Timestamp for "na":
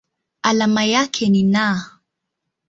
1.43-1.91